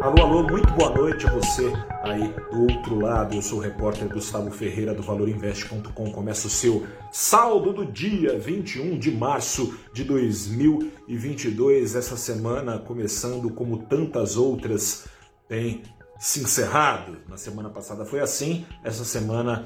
[0.00, 1.72] Alô, alô, muito boa noite a você
[2.04, 3.34] aí do outro lado.
[3.34, 6.12] Eu sou o repórter Gustavo Ferreira do ValorInvest.com.
[6.12, 11.96] Começa o seu saldo do dia 21 de março de 2022.
[11.96, 15.08] Essa semana, começando como tantas outras,
[15.48, 15.82] tem
[16.16, 17.18] se encerrado.
[17.28, 19.64] Na semana passada foi assim, essa semana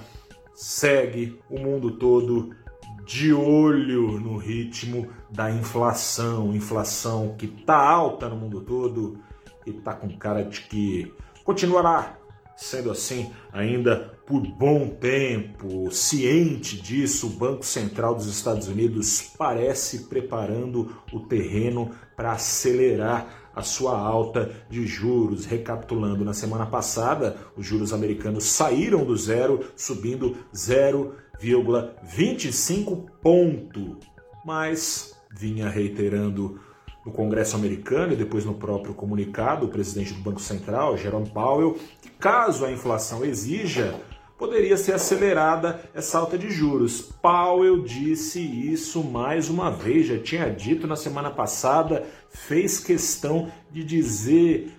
[0.55, 2.57] segue o mundo todo
[3.05, 9.19] de olho no ritmo da inflação, inflação que está alta no mundo todo
[9.67, 11.13] e está com cara de que
[11.45, 12.19] continuará
[12.57, 15.91] sendo assim ainda por bom tempo.
[15.91, 23.61] Ciente disso, o Banco Central dos Estados Unidos parece preparando o terreno para acelerar a
[23.63, 25.45] sua alta de juros.
[25.45, 33.99] Recapitulando, na semana passada, os juros americanos saíram do zero, subindo 0,25 ponto,
[34.45, 36.61] mas vinha reiterando
[37.05, 41.77] no Congresso americano e depois no próprio comunicado, o presidente do Banco Central, Jerome Powell,
[42.01, 43.95] que caso a inflação exija,
[44.39, 47.01] poderia ser acelerada essa alta de juros.
[47.01, 53.85] Powell disse isso mais uma vez, já tinha dito na semana passada, fez questão de
[53.85, 54.73] dizer.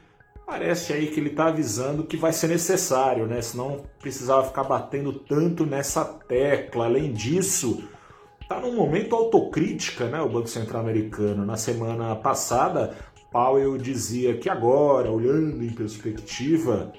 [0.45, 3.41] Parece aí que ele está avisando que vai ser necessário, né?
[3.41, 6.85] Senão precisava ficar batendo tanto nessa tecla.
[6.85, 7.83] Além disso,
[8.43, 11.45] está num momento autocrítica, né, o Banco Central americano.
[11.45, 12.95] Na semana passada,
[13.31, 16.93] Powell dizia que agora, olhando em perspectiva,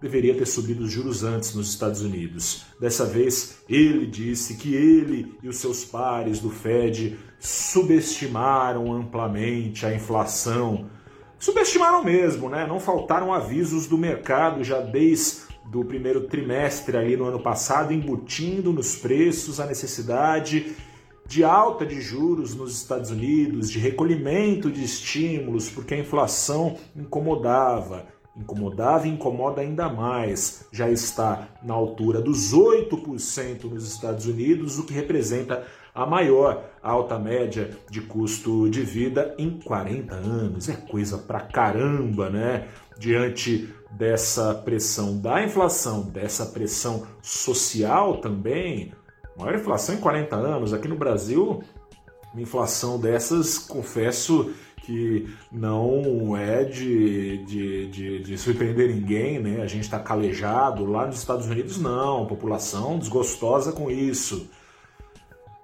[0.00, 2.66] deveria ter subido os juros antes nos Estados Unidos.
[2.80, 9.94] Dessa vez, ele disse que ele e os seus pares do Fed subestimaram amplamente a
[9.94, 10.86] inflação.
[11.38, 12.66] Subestimaram mesmo, né?
[12.66, 18.72] Não faltaram avisos do mercado já desde do primeiro trimestre ali no ano passado, embutindo
[18.72, 20.76] nos preços a necessidade
[21.26, 28.06] de alta de juros nos Estados Unidos, de recolhimento de estímulos, porque a inflação incomodava,
[28.36, 30.66] incomodava e incomoda ainda mais.
[30.70, 37.18] Já está na altura dos 8% nos Estados Unidos, o que representa a maior alta
[37.18, 40.68] média de custo de vida em 40 anos.
[40.68, 42.68] É coisa pra caramba, né?
[42.98, 48.92] Diante dessa pressão da inflação, dessa pressão social também,
[49.36, 50.72] maior inflação em 40 anos.
[50.72, 51.62] Aqui no Brasil,
[52.32, 54.52] uma inflação dessas, confesso
[54.82, 59.60] que não é de, de, de, de surpreender ninguém, né?
[59.62, 60.86] A gente está calejado.
[60.86, 62.26] Lá nos Estados Unidos, não.
[62.26, 64.48] População desgostosa com isso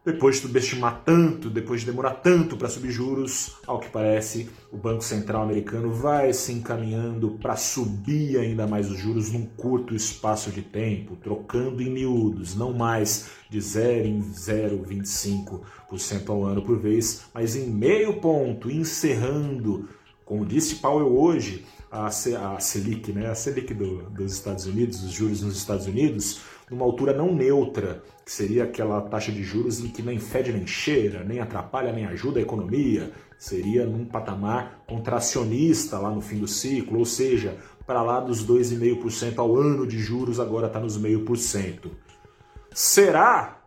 [0.05, 4.77] depois de subestimar tanto, depois de demorar tanto para subir juros, ao que parece, o
[4.77, 10.51] Banco Central americano vai se encaminhando para subir ainda mais os juros num curto espaço
[10.51, 17.23] de tempo, trocando em miúdos, não mais de 0 em 0,25% ao ano por vez,
[17.33, 19.89] mas em meio ponto, encerrando,
[20.25, 25.43] como disse Powell hoje, a, Selic, né, a Selic do, dos Estados Unidos, os juros
[25.43, 26.41] nos Estados Unidos,
[26.73, 30.67] numa altura não neutra, que seria aquela taxa de juros em que nem fede nem
[30.67, 36.49] cheira, nem atrapalha nem ajuda a economia, seria num patamar contracionista lá no fim do
[36.49, 41.91] ciclo, ou seja, para lá dos 2,5% ao ano de juros, agora está nos 0,5%.
[42.73, 43.61] Será?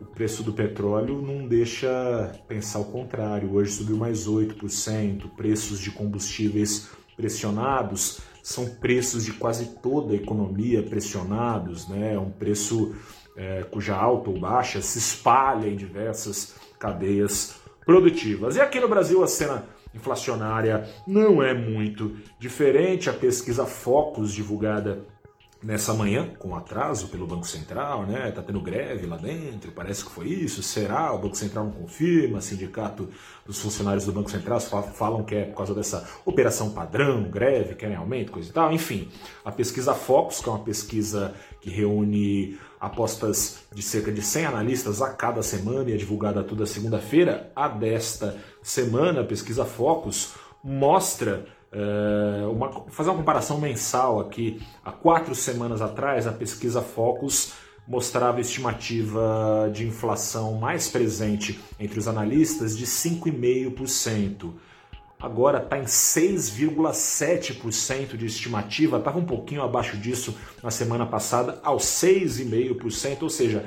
[0.00, 3.54] O preço do petróleo não deixa pensar o contrário.
[3.54, 10.82] Hoje subiu mais 8%, preços de combustíveis pressionados são preços de quase toda a economia
[10.82, 12.18] pressionados, né?
[12.18, 12.94] um preço
[13.36, 18.56] é, cuja alta ou baixa se espalha em diversas cadeias produtivas.
[18.56, 19.64] E aqui no Brasil a cena
[19.94, 23.10] inflacionária não é muito diferente.
[23.10, 25.04] A pesquisa Focus, divulgada
[25.62, 28.30] nessa manhã, com atraso pelo Banco Central, né?
[28.30, 30.62] Tá tendo greve lá dentro, parece que foi isso.
[30.62, 31.12] Será?
[31.12, 33.08] O Banco Central não confirma, sindicato
[33.44, 37.96] dos funcionários do Banco Central falam que é por causa dessa operação padrão, greve, querem
[37.96, 38.72] aumento, coisa e tal.
[38.72, 39.08] Enfim,
[39.44, 45.02] a pesquisa Focus, que é uma pesquisa que reúne apostas de cerca de 100 analistas
[45.02, 50.32] a cada semana e é divulgada toda segunda-feira, a desta semana, a pesquisa Focus
[50.64, 54.60] mostra é, uma, fazer uma comparação mensal aqui.
[54.84, 57.52] Há quatro semanas atrás, a pesquisa Focus
[57.86, 64.52] mostrava estimativa de inflação mais presente entre os analistas de 5,5%.
[65.20, 71.84] Agora está em 6,7% de estimativa, estava um pouquinho abaixo disso na semana passada, aos
[71.84, 73.66] 6,5%, ou seja,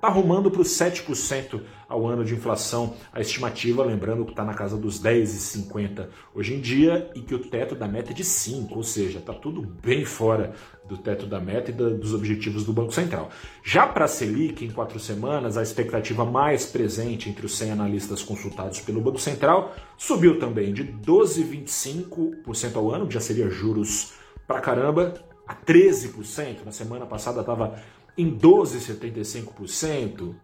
[0.00, 2.94] está arrumando para os 7% ao ano de inflação.
[3.12, 7.38] A estimativa, lembrando que está na casa dos 10,50 hoje em dia e que o
[7.38, 10.54] teto da meta é de 5, ou seja, está tudo bem fora
[10.88, 13.28] do teto da meta e da, dos objetivos do Banco Central.
[13.62, 18.22] Já para a Selic, em quatro semanas, a expectativa mais presente entre os 100 analistas
[18.22, 24.14] consultados pelo Banco Central subiu também de 12,25% ao ano, que já seria juros
[24.48, 25.12] para caramba,
[25.46, 26.64] a 13%.
[26.64, 27.78] Na semana passada estava
[28.16, 30.34] em 12,75%.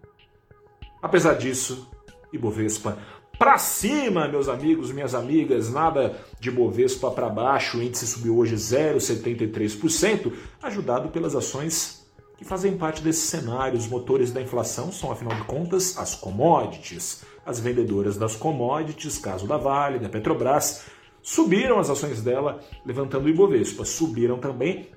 [1.03, 1.89] Apesar disso,
[2.33, 2.99] Ibovespa
[3.39, 8.55] para cima, meus amigos, minhas amigas, nada de Bovespa para baixo, o índice subiu hoje
[8.55, 10.33] 0,73%,
[10.63, 12.07] ajudado pelas ações
[12.39, 13.79] que fazem parte desse cenário.
[13.79, 17.25] Os motores da inflação são, afinal de contas, as commodities.
[17.45, 20.85] As vendedoras das commodities, caso da Vale, da Petrobras,
[21.23, 23.85] subiram as ações dela, levantando o Ibovespa.
[23.85, 24.89] Subiram também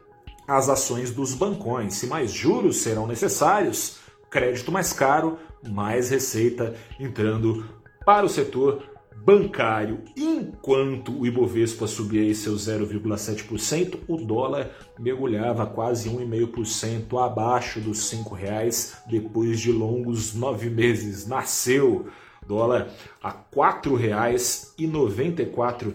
[0.50, 1.96] as ações dos bancões.
[1.96, 4.00] Se mais juros serão necessários,
[4.30, 5.38] crédito mais caro,
[5.68, 7.64] mais receita entrando
[8.06, 8.84] para o setor
[9.16, 10.02] bancário.
[10.18, 18.24] Enquanto o Ibovespa subia aí seus 0,7%, o dólar mergulhava quase 1,5% abaixo dos R$
[18.36, 21.28] reais depois de longos nove meses.
[21.28, 22.08] Nasceu
[22.48, 22.90] dólar
[23.22, 25.94] a R$ 4,94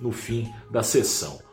[0.00, 1.51] no fim da sessão.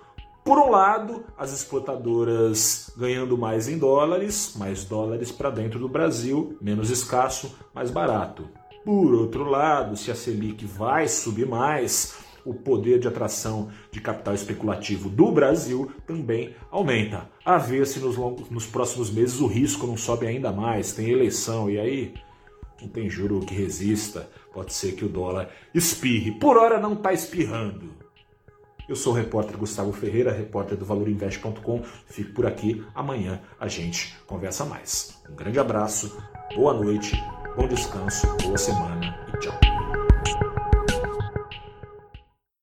[0.50, 6.57] Por um lado, as exportadoras ganhando mais em dólares, mais dólares para dentro do Brasil,
[6.60, 8.50] menos escasso, mais barato.
[8.84, 14.34] Por outro lado, se a Selic vai subir mais, o poder de atração de capital
[14.34, 17.30] especulativo do Brasil também aumenta.
[17.45, 21.12] A ver se nos, longos, nos próximos meses o risco não sobe ainda mais, tem
[21.12, 22.13] eleição e aí
[22.81, 26.31] não tem juro que resista, pode ser que o dólar espirre.
[26.31, 27.99] Por hora não está espirrando.
[28.90, 31.84] Eu sou o repórter Gustavo Ferreira, repórter do valorinvest.com.
[32.08, 32.84] Fico por aqui.
[32.96, 35.22] Amanhã a gente conversa mais.
[35.30, 36.18] Um grande abraço,
[36.56, 37.16] boa noite,
[37.56, 39.16] bom descanso, boa semana